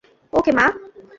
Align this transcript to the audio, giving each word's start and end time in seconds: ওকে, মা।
ওকে, 0.33 0.51
মা। 0.51 0.65